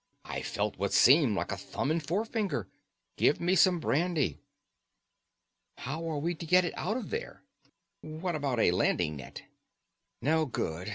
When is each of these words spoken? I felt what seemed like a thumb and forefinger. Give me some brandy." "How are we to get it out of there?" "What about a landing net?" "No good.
I 0.25 0.41
felt 0.41 0.77
what 0.79 0.93
seemed 0.93 1.35
like 1.35 1.51
a 1.51 1.57
thumb 1.57 1.91
and 1.91 2.01
forefinger. 2.01 2.67
Give 3.17 3.39
me 3.39 3.53
some 3.53 3.79
brandy." 3.79 4.39
"How 5.77 6.09
are 6.09 6.17
we 6.17 6.33
to 6.33 6.45
get 6.47 6.65
it 6.65 6.75
out 6.75 6.97
of 6.97 7.11
there?" 7.11 7.43
"What 8.01 8.33
about 8.33 8.59
a 8.59 8.71
landing 8.71 9.17
net?" 9.17 9.43
"No 10.19 10.47
good. 10.47 10.89